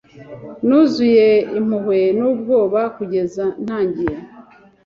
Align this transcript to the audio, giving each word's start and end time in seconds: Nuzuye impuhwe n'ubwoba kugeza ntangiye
Nuzuye 0.67 1.27
impuhwe 1.57 1.99
n'ubwoba 2.17 2.81
kugeza 2.95 3.43
ntangiye 3.63 4.17